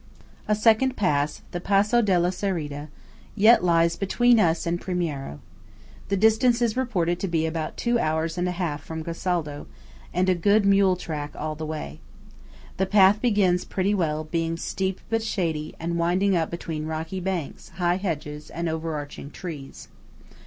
[0.47, 5.39] A second pass–the Passo della Cereda–yet lies between us and Primiero.
[6.07, 9.67] The distance is reported to be about two hours and a half from Gosalda,
[10.11, 11.99] and a good mule track all the way.
[12.77, 17.69] The path begins pretty well, being steep but shady, and winding up between rocky banks,
[17.75, 19.87] high hedges and overarching trees.